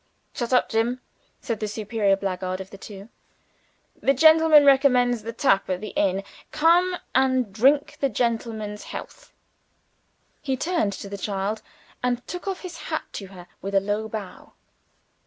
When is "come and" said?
6.49-7.53